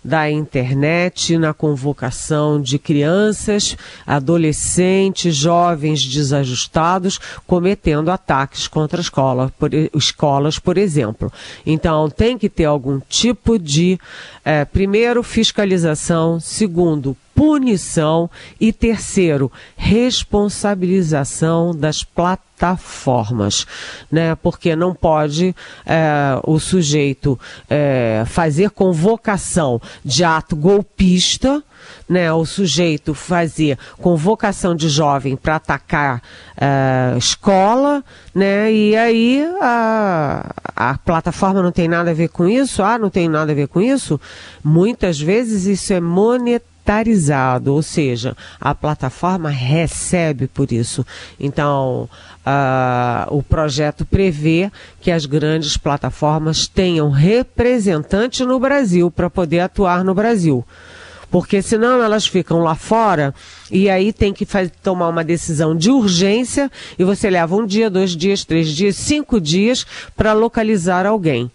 da 0.04 0.30
internet 0.30 1.38
na 1.38 1.54
convocação 1.54 2.62
de 2.62 2.80
crianças, 2.80 3.76
adolescentes, 4.06 5.36
jovens 5.36 6.06
desajustados 6.06 7.20
cometendo 7.46 8.10
ataques 8.10 8.68
contra 8.68 9.02
escola, 9.02 9.52
por, 9.58 9.74
escolas, 9.74 10.60
por 10.60 10.78
exemplo. 10.78 11.32
Então, 11.66 12.10
tem 12.10 12.38
que 12.38 12.50
ter 12.50 12.66
algum 12.66 13.00
tipo 13.00 13.60
de, 13.60 14.00
é, 14.44 14.66
primeiro, 14.66 15.24
fiscalização, 15.24 16.40
segundo, 16.40 17.16
punição 17.38 18.28
e 18.60 18.74
terceiro, 18.74 19.52
responsabilização 19.76 21.70
das 21.72 22.04
plataformas, 22.04 23.68
né? 24.12 24.34
Porque 24.34 24.76
não 24.76 24.92
pode 24.92 25.56
é, 25.86 26.40
o 26.44 26.58
sujeito 26.58 27.40
é, 27.70 28.24
fazer 28.26 28.72
convocação 28.72 29.80
de 30.04 30.24
ato 30.24 30.56
golpista, 30.56 31.64
né, 32.10 32.34
o 32.34 32.44
sujeito 32.44 33.14
fazer 33.14 33.78
convocação 33.98 34.76
de 34.76 34.90
jovem 34.90 35.36
para 35.36 35.56
atacar 35.58 36.22
uh, 36.58 37.18
escola, 37.18 38.04
né, 38.34 38.74
e 38.74 38.96
aí 38.96 39.48
a, 39.62 40.50
a 40.76 40.98
plataforma 40.98 41.62
não 41.62 41.72
tem 41.72 41.88
nada 41.88 42.12
a 42.12 42.14
ver 42.14 42.30
com 42.30 42.48
isso, 42.48 42.84
ah, 42.84 42.98
não 42.98 43.10
tem 43.10 43.30
nada 43.30 43.52
a 43.52 43.56
ver 43.56 43.68
com 43.68 43.80
isso. 43.80 44.20
Muitas 44.64 45.20
vezes 45.20 45.66
isso 45.66 45.94
é 45.94 46.02
monetário 46.02 46.77
monetarizado, 46.88 47.74
ou 47.74 47.82
seja, 47.82 48.36
a 48.60 48.74
plataforma 48.74 49.50
recebe 49.50 50.48
por 50.48 50.72
isso. 50.72 51.06
Então, 51.38 52.10
uh, 52.46 53.36
o 53.36 53.44
projeto 53.44 54.06
prevê 54.06 54.72
que 55.02 55.12
as 55.12 55.26
grandes 55.26 55.76
plataformas 55.76 56.68
tenham 56.68 57.10
representante 57.10 58.46
no 58.46 58.60
Brasil 58.60 59.12
para 59.12 59.30
poder 59.30 59.60
atuar 59.60 60.04
no 60.04 60.14
Brasil 60.14 60.66
porque 61.30 61.62
senão 61.62 62.02
elas 62.02 62.26
ficam 62.26 62.60
lá 62.60 62.74
fora 62.74 63.36
e 63.70 63.90
aí 63.90 64.14
tem 64.14 64.34
que 64.34 64.48
tomar 64.82 65.10
uma 65.10 65.26
decisão 65.26 65.76
de 65.76 65.92
urgência 65.92 66.72
e 66.98 67.04
você 67.04 67.30
leva 67.30 67.54
um 67.54 67.66
dia, 67.66 67.90
dois 67.90 68.16
dias, 68.16 68.46
três 68.46 68.70
dias, 68.70 68.96
cinco 68.96 69.38
dias 69.42 69.86
para 70.16 70.32
localizar 70.32 71.06
alguém. 71.06 71.52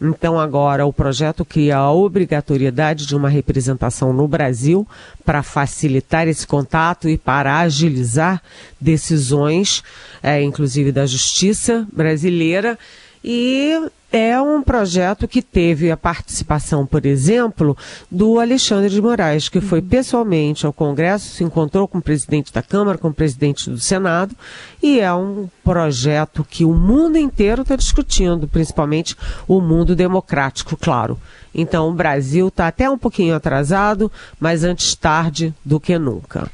Então, 0.00 0.38
agora, 0.38 0.84
o 0.84 0.92
projeto 0.92 1.44
cria 1.44 1.76
a 1.76 1.92
obrigatoriedade 1.92 3.06
de 3.06 3.16
uma 3.16 3.28
representação 3.28 4.12
no 4.12 4.26
Brasil 4.26 4.86
para 5.24 5.42
facilitar 5.42 6.28
esse 6.28 6.46
contato 6.46 7.08
e 7.08 7.16
para 7.16 7.58
agilizar 7.60 8.42
decisões, 8.80 9.82
é, 10.22 10.42
inclusive 10.42 10.92
da 10.92 11.06
justiça 11.06 11.86
brasileira. 11.92 12.78
E 13.22 13.80
é 14.16 14.40
um 14.40 14.62
projeto 14.62 15.26
que 15.26 15.42
teve 15.42 15.90
a 15.90 15.96
participação, 15.96 16.86
por 16.86 17.04
exemplo, 17.04 17.76
do 18.08 18.38
Alexandre 18.38 18.88
de 18.88 19.02
Moraes, 19.02 19.48
que 19.48 19.60
foi 19.60 19.82
pessoalmente 19.82 20.64
ao 20.64 20.72
Congresso, 20.72 21.34
se 21.34 21.42
encontrou 21.42 21.88
com 21.88 21.98
o 21.98 22.02
presidente 22.02 22.52
da 22.52 22.62
Câmara, 22.62 22.96
com 22.96 23.08
o 23.08 23.12
presidente 23.12 23.68
do 23.68 23.80
Senado, 23.80 24.36
e 24.80 25.00
é 25.00 25.12
um 25.12 25.48
projeto 25.64 26.46
que 26.48 26.64
o 26.64 26.72
mundo 26.72 27.18
inteiro 27.18 27.62
está 27.62 27.74
discutindo, 27.74 28.46
principalmente 28.46 29.16
o 29.48 29.60
mundo 29.60 29.96
democrático, 29.96 30.76
claro. 30.76 31.18
Então 31.52 31.88
o 31.88 31.92
Brasil 31.92 32.46
está 32.46 32.68
até 32.68 32.88
um 32.88 32.96
pouquinho 32.96 33.34
atrasado, 33.34 34.12
mas 34.38 34.62
antes 34.62 34.94
tarde 34.94 35.52
do 35.64 35.80
que 35.80 35.98
nunca. 35.98 36.48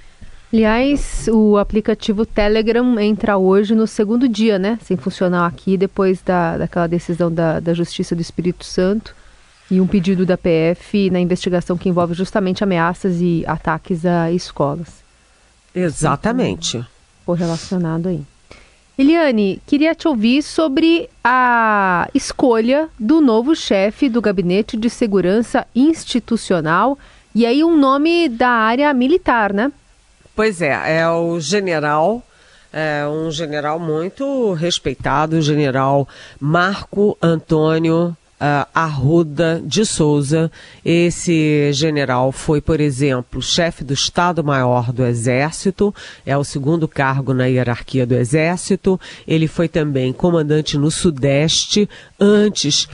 Aliás, 0.53 1.29
o 1.33 1.57
aplicativo 1.57 2.27
Telegram 2.27 2.99
entra 2.99 3.39
hoje 3.39 3.73
no 3.73 3.87
segundo 3.87 4.29
dia, 4.29 4.59
né? 4.59 4.79
Sem 4.83 4.97
funcionar 4.97 5.47
aqui, 5.47 5.77
depois 5.77 6.21
da, 6.23 6.59
daquela 6.59 6.89
decisão 6.89 7.33
da, 7.33 7.61
da 7.61 7.73
Justiça 7.73 8.17
do 8.17 8.21
Espírito 8.21 8.65
Santo 8.65 9.15
e 9.71 9.81
um 9.81 9.87
pedido 9.87 10.27
da 10.27 10.37
PF 10.37 11.09
na 11.11 11.21
investigação 11.21 11.79
que 11.79 11.89
envolve 11.89 12.15
justamente 12.15 12.65
ameaças 12.65 13.21
e 13.21 13.45
ataques 13.47 14.05
a 14.05 14.33
escolas. 14.33 15.05
Exatamente. 15.73 16.79
Então, 16.79 16.87
correlacionado 17.25 18.09
aí. 18.09 18.21
Eliane, 18.99 19.63
queria 19.67 19.95
te 19.95 20.09
ouvir 20.09 20.43
sobre 20.43 21.09
a 21.23 22.09
escolha 22.13 22.89
do 22.99 23.21
novo 23.21 23.55
chefe 23.55 24.09
do 24.09 24.21
Gabinete 24.21 24.77
de 24.77 24.91
Segurança 24.91 25.65
Institucional 25.75 26.99
e 27.33 27.47
aí 27.47 27.63
um 27.63 27.77
nome 27.77 28.29
da 28.29 28.49
área 28.49 28.93
militar, 28.93 29.53
né? 29.53 29.71
Pois 30.41 30.63
é, 30.63 31.01
é 31.01 31.07
o 31.07 31.39
general, 31.39 32.23
é 32.73 33.07
um 33.07 33.31
general 33.31 33.79
muito 33.79 34.55
respeitado, 34.55 35.37
o 35.37 35.43
general 35.43 36.09
Marco 36.41 37.15
Antônio 37.21 38.17
uh, 38.41 38.67
Arruda 38.75 39.61
de 39.63 39.85
Souza. 39.85 40.51
Esse 40.83 41.71
general 41.75 42.33
foi, 42.33 42.63
por 42.63 42.81
exemplo, 42.81 43.43
chefe 43.43 43.85
do 43.85 43.93
Estado-Maior 43.93 44.95
do 44.95 45.05
Exército, 45.05 45.95
é 46.25 46.35
o 46.39 46.43
segundo 46.43 46.89
cargo 46.89 47.35
na 47.35 47.45
hierarquia 47.45 48.07
do 48.07 48.15
Exército. 48.15 48.99
Ele 49.29 49.47
foi 49.47 49.69
também 49.69 50.11
comandante 50.11 50.79
no 50.79 50.91
Sudeste, 50.91 51.87
antes 52.19 52.89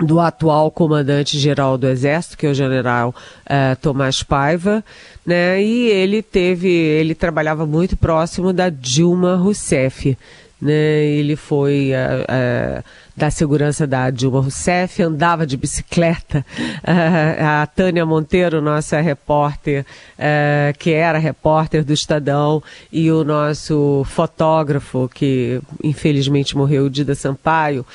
do 0.00 0.18
atual 0.18 0.70
comandante-geral 0.70 1.76
do 1.76 1.86
Exército, 1.86 2.36
que 2.36 2.46
é 2.46 2.50
o 2.50 2.54
general 2.54 3.14
uh, 3.46 3.76
Tomás 3.80 4.22
Paiva, 4.22 4.82
né? 5.24 5.62
E 5.62 5.88
ele 5.88 6.22
teve, 6.22 6.68
ele 6.68 7.14
trabalhava 7.14 7.66
muito 7.66 7.96
próximo 7.96 8.52
da 8.52 8.68
Dilma 8.70 9.36
Rousseff, 9.36 10.16
né? 10.60 11.04
Ele 11.06 11.36
foi 11.36 11.92
uh, 11.92 12.80
uh, 12.80 12.84
da 13.16 13.30
segurança 13.30 13.86
da 13.86 14.10
Dilma 14.10 14.40
Rousseff, 14.40 15.02
andava 15.02 15.46
de 15.46 15.56
bicicleta. 15.56 16.44
Uh, 16.58 17.40
a 17.62 17.66
Tânia 17.66 18.04
Monteiro, 18.04 18.60
nossa 18.60 19.00
repórter, 19.00 19.86
uh, 20.18 20.78
que 20.78 20.92
era 20.92 21.18
repórter 21.18 21.84
do 21.84 21.92
Estadão, 21.92 22.62
e 22.92 23.10
o 23.10 23.24
nosso 23.24 24.04
fotógrafo, 24.06 25.10
que 25.12 25.60
infelizmente 25.82 26.56
morreu, 26.56 26.84
o 26.84 26.90
Dida 26.90 27.14
Sampaio, 27.14 27.86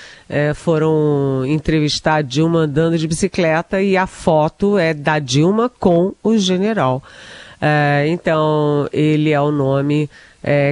foram 0.55 1.45
entrevistar 1.45 2.15
a 2.15 2.22
Dilma 2.22 2.60
andando 2.60 2.98
de 2.98 3.07
bicicleta 3.07 3.81
e 3.81 3.95
a 3.95 4.07
foto 4.07 4.77
é 4.77 4.93
da 4.93 5.19
Dilma 5.19 5.69
com 5.69 6.13
o 6.24 6.38
general. 6.38 7.03
então, 8.07 8.89
ele 8.91 9.31
é 9.31 9.39
o 9.39 9.51
nome 9.51 10.10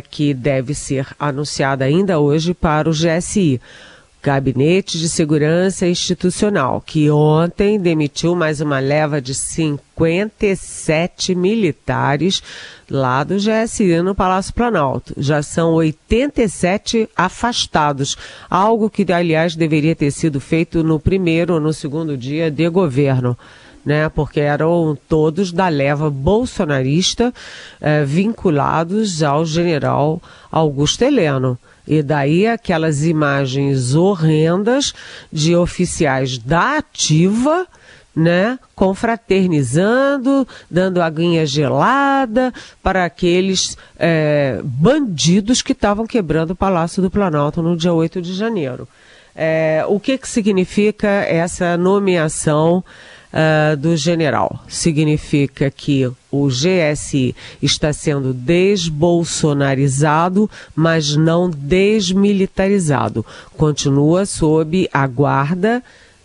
que 0.09 0.33
deve 0.33 0.73
ser 0.73 1.07
anunciado 1.19 1.83
ainda 1.83 2.19
hoje 2.19 2.53
para 2.53 2.89
o 2.89 2.93
GSI. 2.93 3.59
Gabinete 4.23 4.97
de 4.97 5.07
Segurança 5.09 5.85
Institucional, 5.85 6.79
que 6.79 7.11
ontem 7.11 7.77
demitiu 7.77 8.33
mais 8.33 8.61
uma 8.61 8.79
leva 8.79 9.21
de 9.21 9.35
57 9.35 11.35
militares 11.35 12.41
lá 12.89 13.21
do 13.25 13.35
GSI 13.35 14.01
no 14.01 14.15
Palácio 14.15 14.53
Planalto. 14.53 15.13
Já 15.17 15.43
são 15.43 15.73
87 15.73 17.09
afastados, 17.17 18.15
algo 18.49 18.89
que, 18.89 19.11
aliás, 19.11 19.57
deveria 19.57 19.93
ter 19.93 20.11
sido 20.11 20.39
feito 20.39 20.85
no 20.85 21.01
primeiro 21.01 21.55
ou 21.55 21.59
no 21.59 21.73
segundo 21.73 22.15
dia 22.15 22.49
de 22.49 22.69
governo. 22.69 23.37
Né, 23.85 24.07
porque 24.07 24.39
eram 24.39 24.97
todos 25.09 25.51
da 25.51 25.67
leva 25.67 26.09
bolsonarista 26.09 27.33
eh, 27.81 28.05
vinculados 28.05 29.21
ao 29.21 29.45
general 29.45 30.21
Augusto 30.49 31.01
Heleno. 31.01 31.59
E 31.87 32.01
daí 32.01 32.47
aquelas 32.47 33.03
imagens 33.03 33.93
horrendas 33.93 34.93
de 35.31 35.55
oficiais 35.55 36.37
da 36.37 36.77
ativa, 36.77 37.67
né, 38.15 38.57
confraternizando, 38.75 40.47
dando 40.69 41.01
aguinha 41.01 41.45
gelada 41.45 42.53
para 42.81 43.03
aqueles 43.03 43.77
é, 43.97 44.61
bandidos 44.63 45.61
que 45.61 45.73
estavam 45.73 46.05
quebrando 46.05 46.51
o 46.51 46.55
Palácio 46.55 47.01
do 47.01 47.11
Planalto 47.11 47.61
no 47.61 47.75
dia 47.75 47.91
8 47.91 48.21
de 48.21 48.33
janeiro. 48.33 48.87
É, 49.35 49.83
o 49.87 49.99
que, 49.99 50.17
que 50.17 50.27
significa 50.27 51.07
essa 51.07 51.75
nomeação 51.75 52.83
uh, 53.33 53.75
do 53.75 53.97
general. 53.97 54.63
Significa 54.67 55.71
que 55.71 56.05
o 56.31 56.47
GSI 56.47 57.35
está 57.61 57.91
sendo 57.91 58.33
desbolsonarizado, 58.33 60.49
mas 60.75 61.15
não 61.15 61.49
desmilitarizado. 61.49 63.25
Continua 63.57 64.25
sob 64.25 64.87
a 64.93 65.07
guarda 65.07 65.81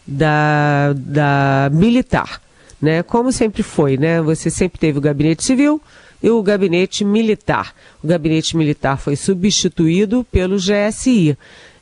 da, 0.06 0.92
da 0.94 1.70
militar. 1.72 2.40
Né? 2.80 3.02
Como 3.02 3.32
sempre 3.32 3.64
foi, 3.64 3.96
né? 3.96 4.22
Você 4.22 4.50
sempre 4.50 4.78
teve 4.78 4.98
o 4.98 5.00
gabinete 5.00 5.42
civil 5.42 5.82
e 6.22 6.30
o 6.30 6.40
gabinete 6.42 7.04
militar. 7.04 7.74
O 8.02 8.06
gabinete 8.06 8.56
militar 8.56 8.98
foi 8.98 9.16
substituído 9.16 10.24
pelo 10.30 10.56
GSI 10.56 11.36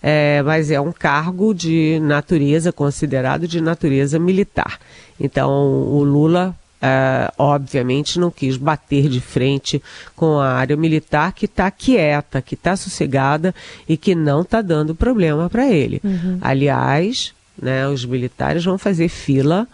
é, 0.08 0.40
mas 0.42 0.70
é 0.70 0.80
um 0.80 0.92
cargo 0.92 1.52
de 1.52 1.98
natureza, 2.00 2.72
considerado 2.72 3.48
de 3.48 3.60
natureza 3.60 4.20
militar. 4.20 4.78
Então, 5.18 5.50
o 5.50 6.02
Lula, 6.04 6.54
é, 6.80 7.32
obviamente, 7.38 8.18
não 8.18 8.30
quis 8.30 8.56
bater 8.56 9.08
de 9.08 9.20
frente 9.20 9.82
com 10.14 10.38
a 10.38 10.52
área 10.52 10.76
militar 10.76 11.32
que 11.32 11.46
está 11.46 11.70
quieta, 11.70 12.42
que 12.42 12.54
está 12.54 12.76
sossegada 12.76 13.54
e 13.88 13.96
que 13.96 14.14
não 14.14 14.42
está 14.42 14.60
dando 14.60 14.94
problema 14.94 15.48
para 15.48 15.66
ele. 15.66 16.00
Uhum. 16.04 16.38
Aliás, 16.40 17.32
né, 17.60 17.88
os 17.88 18.04
militares 18.04 18.64
vão 18.64 18.76
fazer 18.76 19.08
fila 19.08 19.66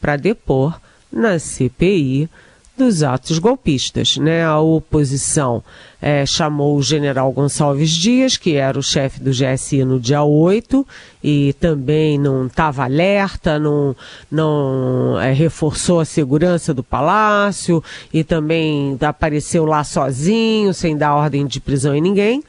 para 0.00 0.16
depor 0.16 0.80
na 1.12 1.38
CPI 1.38 2.28
dos 2.80 3.02
atos 3.02 3.38
golpistas. 3.38 4.16
Né? 4.16 4.42
A 4.42 4.58
oposição 4.58 5.62
é, 6.00 6.24
chamou 6.24 6.76
o 6.76 6.82
general 6.82 7.30
Gonçalves 7.30 7.90
Dias, 7.90 8.38
que 8.38 8.56
era 8.56 8.78
o 8.78 8.82
chefe 8.82 9.20
do 9.20 9.30
GSI 9.30 9.84
no 9.84 10.00
dia 10.00 10.22
8, 10.22 10.86
e 11.22 11.52
também 11.60 12.18
não 12.18 12.46
estava 12.46 12.84
alerta, 12.84 13.58
não, 13.58 13.94
não 14.30 15.20
é, 15.20 15.30
reforçou 15.32 16.00
a 16.00 16.06
segurança 16.06 16.72
do 16.72 16.82
palácio, 16.82 17.84
e 18.12 18.24
também 18.24 18.96
apareceu 19.00 19.66
lá 19.66 19.84
sozinho, 19.84 20.72
sem 20.72 20.96
dar 20.96 21.14
ordem 21.14 21.46
de 21.46 21.60
prisão 21.60 21.94
em 21.94 22.00
ninguém. 22.00 22.42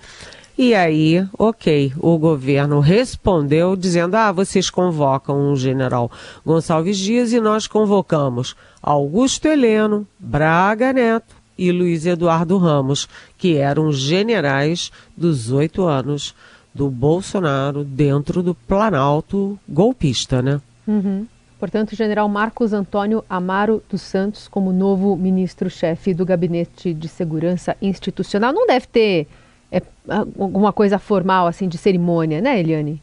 E 0.62 0.76
aí, 0.76 1.28
ok, 1.40 1.92
o 1.98 2.20
governo 2.20 2.80
respondeu 2.82 3.76
dizendo: 3.76 4.14
ah, 4.14 4.32
vocês 4.32 4.70
convocam 4.70 5.52
o 5.52 5.56
general 5.56 6.12
Gonçalves 6.46 7.00
Dias 7.00 7.34
e 7.34 7.40
nós 7.40 7.66
convocamos 7.66 8.56
Augusto 8.80 9.48
Heleno, 9.48 10.08
Braga 10.20 10.94
Neto 10.94 11.36
e 11.58 11.72
Luiz 11.72 12.06
Eduardo 12.06 12.60
Ramos, 12.60 13.10
que 13.40 13.58
eram 13.58 13.92
generais 13.92 14.92
dos 15.18 15.52
oito 15.52 15.82
anos 15.82 16.36
do 16.72 16.92
Bolsonaro 16.92 17.84
dentro 17.84 18.44
do 18.44 18.54
Planalto 18.54 19.58
golpista, 19.68 20.44
né? 20.44 20.62
Uhum. 20.88 21.26
Portanto, 21.60 21.94
o 21.94 21.96
general 21.96 22.30
Marcos 22.30 22.72
Antônio 22.72 23.26
Amaro 23.28 23.82
dos 23.90 24.02
Santos, 24.04 24.48
como 24.48 24.72
novo 24.72 25.18
ministro-chefe 25.18 26.14
do 26.14 26.24
Gabinete 26.24 26.94
de 26.94 27.08
Segurança 27.08 27.76
Institucional, 27.82 28.54
não 28.54 28.68
deve 28.68 28.86
ter 28.86 29.28
é, 29.72 29.82
alguma 30.10 30.74
coisa 30.74 31.00
formal, 31.00 31.48
assim, 31.48 31.68
de 31.68 31.78
cerimônia, 31.78 32.42
né, 32.42 32.60
Eliane? 32.60 33.02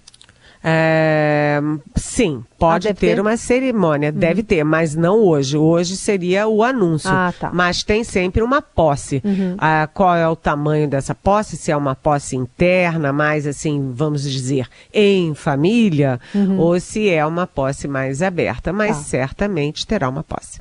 É, 0.62 1.60
sim, 1.94 2.42
pode 2.58 2.88
ah, 2.88 2.94
ter, 2.94 3.14
ter, 3.14 3.20
uma 3.20 3.36
cerimônia, 3.36 4.10
uhum. 4.10 4.18
deve 4.18 4.42
ter, 4.42 4.64
mas 4.64 4.94
não 4.96 5.18
hoje. 5.18 5.56
Hoje 5.56 5.96
seria 5.96 6.48
o 6.48 6.62
anúncio. 6.62 7.10
Ah, 7.10 7.32
tá. 7.38 7.50
Mas 7.52 7.82
tem 7.84 8.02
sempre 8.02 8.42
uma 8.42 8.60
posse. 8.60 9.22
Uhum. 9.24 9.54
Ah, 9.56 9.88
qual 9.92 10.16
é 10.16 10.28
o 10.28 10.34
tamanho 10.34 10.88
dessa 10.88 11.14
posse? 11.14 11.56
Se 11.56 11.70
é 11.70 11.76
uma 11.76 11.94
posse 11.94 12.36
interna, 12.36 13.12
mais 13.12 13.46
assim, 13.46 13.92
vamos 13.94 14.22
dizer, 14.22 14.68
em 14.92 15.34
família, 15.34 16.20
uhum. 16.34 16.58
ou 16.58 16.80
se 16.80 17.08
é 17.08 17.24
uma 17.24 17.46
posse 17.46 17.86
mais 17.86 18.20
aberta. 18.20 18.72
Mas 18.72 18.96
tá. 18.96 19.02
certamente 19.04 19.86
terá 19.86 20.08
uma 20.08 20.24
posse. 20.24 20.60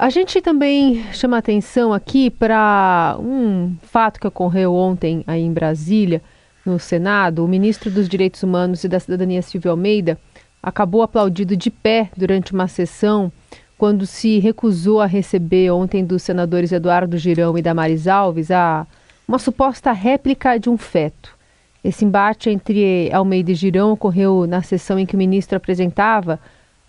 A 0.00 0.08
gente 0.08 0.40
também 0.40 1.04
chama 1.12 1.36
atenção 1.36 1.92
aqui 1.92 2.30
para 2.30 3.18
um 3.20 3.76
fato 3.82 4.18
que 4.18 4.26
ocorreu 4.26 4.74
ontem 4.74 5.22
aí 5.26 5.42
em 5.42 5.52
Brasília, 5.52 6.22
no 6.64 6.78
Senado. 6.78 7.44
O 7.44 7.48
ministro 7.48 7.90
dos 7.90 8.08
Direitos 8.08 8.42
Humanos 8.42 8.82
e 8.82 8.88
da 8.88 8.98
Cidadania, 8.98 9.42
Silvio 9.42 9.70
Almeida, 9.70 10.18
acabou 10.62 11.02
aplaudido 11.02 11.54
de 11.54 11.70
pé 11.70 12.08
durante 12.16 12.54
uma 12.54 12.66
sessão 12.66 13.30
quando 13.76 14.06
se 14.06 14.38
recusou 14.38 15.02
a 15.02 15.06
receber 15.06 15.70
ontem 15.70 16.02
dos 16.02 16.22
senadores 16.22 16.72
Eduardo 16.72 17.18
Girão 17.18 17.58
e 17.58 17.62
Damares 17.62 18.08
Alves 18.08 18.50
a 18.50 18.86
uma 19.28 19.38
suposta 19.38 19.92
réplica 19.92 20.58
de 20.58 20.70
um 20.70 20.78
feto. 20.78 21.36
Esse 21.84 22.06
embate 22.06 22.48
entre 22.48 23.12
Almeida 23.12 23.52
e 23.52 23.54
Girão 23.54 23.92
ocorreu 23.92 24.46
na 24.46 24.62
sessão 24.62 24.98
em 24.98 25.04
que 25.04 25.14
o 25.14 25.18
ministro 25.18 25.58
apresentava 25.58 26.40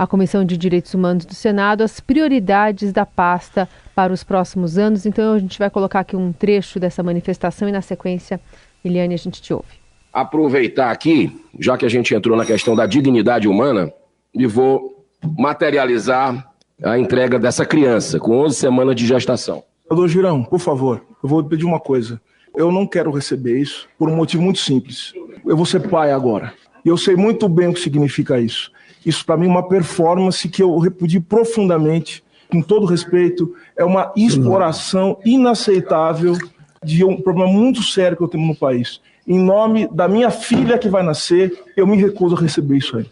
a 0.01 0.07
Comissão 0.07 0.43
de 0.43 0.57
Direitos 0.57 0.95
Humanos 0.95 1.25
do 1.25 1.35
Senado 1.35 1.83
as 1.83 1.99
prioridades 1.99 2.91
da 2.91 3.05
pasta 3.05 3.69
para 3.93 4.11
os 4.11 4.23
próximos 4.23 4.75
anos. 4.75 5.05
Então 5.05 5.35
a 5.35 5.37
gente 5.37 5.59
vai 5.59 5.69
colocar 5.69 5.99
aqui 5.99 6.15
um 6.15 6.33
trecho 6.33 6.79
dessa 6.79 7.03
manifestação 7.03 7.69
e 7.69 7.71
na 7.71 7.83
sequência, 7.83 8.41
Eliane, 8.83 9.13
a 9.13 9.17
gente 9.17 9.39
te 9.39 9.53
ouve. 9.53 9.67
Aproveitar 10.11 10.89
aqui, 10.89 11.31
já 11.59 11.77
que 11.77 11.85
a 11.85 11.89
gente 11.89 12.15
entrou 12.15 12.35
na 12.35 12.43
questão 12.43 12.75
da 12.75 12.87
dignidade 12.87 13.47
humana, 13.47 13.93
e 14.33 14.47
vou 14.47 15.05
materializar 15.37 16.51
a 16.83 16.97
entrega 16.97 17.37
dessa 17.37 17.63
criança 17.63 18.19
com 18.19 18.39
11 18.39 18.55
semanas 18.55 18.95
de 18.95 19.05
gestação. 19.05 19.63
Doutor 19.87 20.07
Girão, 20.07 20.43
por 20.43 20.59
favor, 20.59 21.05
eu 21.21 21.29
vou 21.29 21.43
pedir 21.43 21.65
uma 21.65 21.79
coisa. 21.79 22.19
Eu 22.55 22.71
não 22.71 22.87
quero 22.87 23.11
receber 23.11 23.61
isso 23.61 23.87
por 23.99 24.09
um 24.09 24.15
motivo 24.15 24.41
muito 24.41 24.57
simples. 24.57 25.13
Eu 25.45 25.55
vou 25.55 25.65
ser 25.67 25.87
pai 25.87 26.11
agora. 26.11 26.55
E 26.83 26.89
eu 26.89 26.97
sei 26.97 27.15
muito 27.15 27.47
bem 27.47 27.67
o 27.67 27.73
que 27.73 27.79
significa 27.79 28.39
isso. 28.39 28.71
Isso, 29.05 29.25
para 29.25 29.37
mim, 29.37 29.47
é 29.47 29.49
uma 29.49 29.67
performance 29.67 30.47
que 30.47 30.61
eu 30.61 30.77
repudio 30.77 31.21
profundamente, 31.21 32.23
com 32.51 32.61
todo 32.61 32.85
respeito. 32.85 33.53
É 33.75 33.83
uma 33.83 34.11
exploração 34.15 35.17
inaceitável 35.25 36.37
de 36.83 37.03
um 37.03 37.19
problema 37.21 37.51
muito 37.51 37.81
sério 37.83 38.17
que 38.17 38.23
eu 38.23 38.27
tenho 38.27 38.45
no 38.45 38.55
país. 38.55 39.01
Em 39.27 39.39
nome 39.39 39.87
da 39.91 40.07
minha 40.07 40.29
filha 40.29 40.77
que 40.77 40.89
vai 40.89 41.03
nascer, 41.03 41.63
eu 41.77 41.85
me 41.85 41.95
recuso 41.95 42.35
a 42.35 42.39
receber 42.39 42.77
isso 42.77 42.97
aí. 42.97 43.09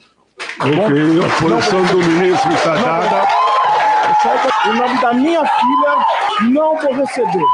Ok, 0.59 0.75
a 1.23 1.41
posição 1.41 1.85
do 1.85 1.97
ministro 1.97 2.51
está 2.53 2.75
dada. 2.75 3.27
Em 4.65 4.75
nome 4.75 5.01
da 5.01 5.13
minha 5.13 5.45
filha, 5.45 6.49
não 6.49 6.77
vou 6.77 6.93
receber. 6.93 7.45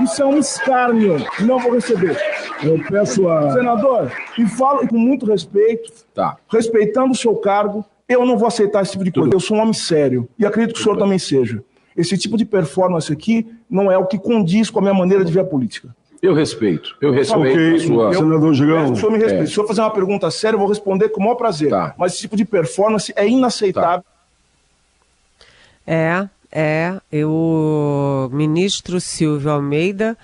Isso 0.00 0.22
é 0.22 0.26
um 0.26 0.38
escárnio. 0.38 1.16
Não 1.40 1.58
vou 1.58 1.72
receber. 1.72 2.16
Eu 2.62 2.78
peço 2.88 3.28
a. 3.28 3.52
Senador, 3.52 4.12
e 4.38 4.46
falo 4.46 4.86
com 4.88 4.96
muito 4.98 5.26
respeito, 5.26 5.92
Tá. 6.14 6.36
respeitando 6.50 7.12
o 7.12 7.16
seu 7.16 7.34
cargo, 7.36 7.84
eu 8.08 8.24
não 8.26 8.36
vou 8.36 8.48
aceitar 8.48 8.82
esse 8.82 8.92
tipo 8.92 9.04
de 9.04 9.12
coisa. 9.12 9.30
Eu 9.32 9.40
sou 9.40 9.56
um 9.56 9.60
homem 9.60 9.72
sério. 9.74 10.28
E 10.38 10.44
acredito 10.46 10.74
que 10.74 10.80
o 10.80 10.82
senhor 10.82 10.96
também 10.96 11.18
seja. 11.18 11.62
Esse 11.96 12.16
tipo 12.16 12.36
de 12.36 12.44
performance 12.44 13.12
aqui 13.12 13.46
não 13.68 13.90
é 13.90 13.98
o 13.98 14.06
que 14.06 14.18
condiz 14.18 14.70
com 14.70 14.78
a 14.78 14.82
minha 14.82 14.94
maneira 14.94 15.24
de 15.24 15.32
ver 15.32 15.40
a 15.40 15.44
política. 15.44 15.94
Eu 16.22 16.34
respeito. 16.34 16.96
Eu 17.00 17.12
respeito 17.12 17.48
Ok, 17.52 17.74
a 17.76 17.78
sua. 17.80 18.12
senador 18.14 18.54
Gigão. 18.54 18.86
que 18.86 18.92
o 18.92 18.96
senhor 18.96 19.12
me 19.12 19.18
respeite. 19.18 19.46
Se 19.46 19.52
o 19.52 19.54
senhor 19.54 19.66
fazer 19.68 19.80
uma 19.82 19.90
pergunta 19.92 20.30
séria, 20.30 20.56
eu 20.56 20.58
vou 20.60 20.68
responder 20.68 21.08
com 21.10 21.20
o 21.20 21.22
maior 21.24 21.36
prazer. 21.36 21.70
Tá. 21.70 21.94
Mas 21.96 22.12
esse 22.12 22.22
tipo 22.22 22.36
de 22.36 22.44
performance 22.44 23.12
é 23.14 23.28
inaceitável. 23.28 24.04
É, 25.86 26.28
é. 26.50 26.94
Eu, 27.10 27.30
o 27.30 28.28
ministro 28.32 29.00
Silvio 29.00 29.50
Almeida 29.50 30.16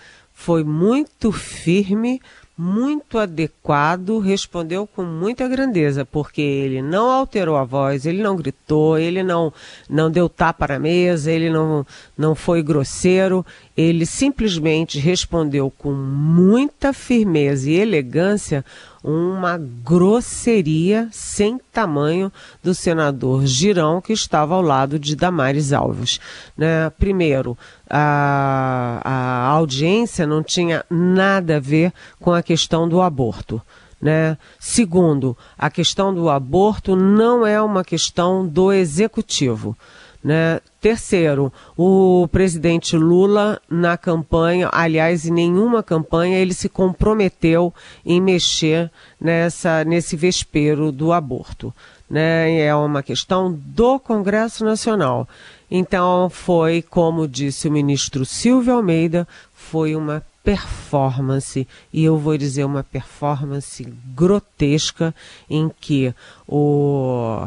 foi 0.44 0.62
muito 0.62 1.32
firme, 1.32 2.20
muito 2.56 3.18
adequado, 3.18 4.18
respondeu 4.18 4.86
com 4.86 5.02
muita 5.02 5.48
grandeza, 5.48 6.04
porque 6.04 6.42
ele 6.42 6.82
não 6.82 7.10
alterou 7.10 7.56
a 7.56 7.64
voz, 7.64 8.04
ele 8.04 8.22
não 8.22 8.36
gritou, 8.36 8.98
ele 8.98 9.22
não, 9.22 9.50
não 9.88 10.10
deu 10.10 10.28
tapa 10.28 10.68
na 10.68 10.78
mesa, 10.78 11.32
ele 11.32 11.48
não, 11.48 11.86
não 12.16 12.34
foi 12.34 12.62
grosseiro, 12.62 13.44
ele 13.76 14.06
simplesmente 14.06 15.00
respondeu 15.00 15.70
com 15.70 15.92
muita 15.92 16.92
firmeza 16.92 17.68
e 17.68 17.74
elegância 17.74 18.64
uma 19.02 19.58
grosseria 19.58 21.08
sem 21.12 21.60
tamanho 21.72 22.32
do 22.62 22.72
senador 22.72 23.44
Girão, 23.44 24.00
que 24.00 24.12
estava 24.12 24.54
ao 24.54 24.62
lado 24.62 24.98
de 24.98 25.14
Damares 25.14 25.72
Alves. 25.72 26.18
Né? 26.56 26.88
Primeiro, 26.90 27.58
a, 27.90 29.00
a 29.04 29.46
audiência 29.48 30.26
não 30.26 30.42
tinha 30.42 30.84
nada 30.88 31.56
a 31.56 31.60
ver 31.60 31.92
com 32.18 32.32
a 32.32 32.42
questão 32.42 32.88
do 32.88 33.02
aborto. 33.02 33.60
Né? 34.00 34.38
Segundo, 34.58 35.36
a 35.58 35.68
questão 35.68 36.14
do 36.14 36.30
aborto 36.30 36.94
não 36.94 37.46
é 37.46 37.60
uma 37.60 37.84
questão 37.84 38.46
do 38.46 38.72
executivo. 38.72 39.76
Né? 40.24 40.58
Terceiro, 40.80 41.52
o 41.76 42.26
presidente 42.32 42.96
Lula 42.96 43.60
na 43.68 43.98
campanha, 43.98 44.70
aliás, 44.72 45.26
em 45.26 45.30
nenhuma 45.30 45.82
campanha 45.82 46.38
ele 46.38 46.54
se 46.54 46.66
comprometeu 46.66 47.74
em 48.06 48.22
mexer 48.22 48.90
nessa, 49.20 49.84
nesse 49.84 50.16
vespeiro 50.16 50.90
do 50.90 51.12
aborto. 51.12 51.74
Né? 52.08 52.58
É 52.58 52.74
uma 52.74 53.02
questão 53.02 53.52
do 53.52 54.00
Congresso 54.00 54.64
Nacional. 54.64 55.28
Então, 55.70 56.30
foi, 56.30 56.80
como 56.80 57.28
disse 57.28 57.68
o 57.68 57.72
ministro 57.72 58.24
Silvio 58.24 58.72
Almeida, 58.72 59.28
foi 59.52 59.94
uma 59.94 60.24
performance, 60.42 61.68
e 61.92 62.04
eu 62.04 62.16
vou 62.16 62.38
dizer 62.38 62.64
uma 62.64 62.82
performance 62.82 63.82
grotesca, 64.14 65.14
em 65.50 65.70
que 65.80 66.14
o 66.46 67.46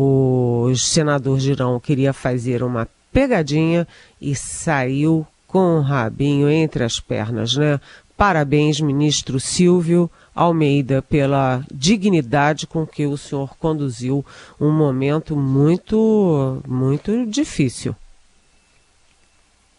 o 0.00 0.72
senador 0.76 1.40
Girão 1.40 1.80
queria 1.80 2.12
fazer 2.12 2.62
uma 2.62 2.86
pegadinha 3.12 3.84
e 4.20 4.32
saiu 4.32 5.26
com 5.48 5.78
o 5.78 5.80
rabinho 5.80 6.48
entre 6.48 6.84
as 6.84 7.00
pernas, 7.00 7.56
né? 7.56 7.80
Parabéns, 8.16 8.80
ministro 8.80 9.40
Silvio 9.40 10.08
Almeida, 10.32 11.02
pela 11.02 11.64
dignidade 11.74 12.64
com 12.64 12.86
que 12.86 13.06
o 13.06 13.16
senhor 13.16 13.56
conduziu 13.58 14.24
um 14.60 14.70
momento 14.70 15.34
muito, 15.34 16.62
muito 16.64 17.26
difícil. 17.26 17.96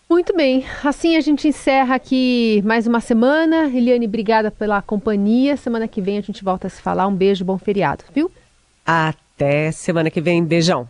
Muito 0.10 0.36
bem, 0.36 0.65
assim 0.84 1.15
a 1.15 1.21
gente 1.21 1.47
encerra 1.47 1.95
aqui 1.95 2.62
mais 2.65 2.86
uma 2.86 2.99
semana. 2.99 3.67
Eliane, 3.67 4.05
obrigada 4.05 4.51
pela 4.51 4.82
companhia. 4.82 5.55
Semana 5.55 5.88
que 5.88 6.01
vem 6.01 6.17
a 6.17 6.21
gente 6.21 6.43
volta 6.43 6.67
a 6.67 6.69
se 6.69 6.82
falar. 6.82 7.08
Um 7.08 7.15
beijo, 7.15 7.45
bom 7.45 7.58
feriado, 7.58 8.03
viu? 8.13 8.29
Até 9.39 9.71
semana 9.71 10.12
que 10.12 10.19
vem. 10.19 10.43
Beijão. 10.43 10.89